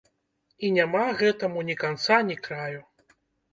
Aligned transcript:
І 0.65 0.71
няма 0.77 1.01
гэтаму 1.19 1.65
ні 1.69 1.77
канца 1.83 2.19
ні 2.33 2.41
краю. 2.51 2.81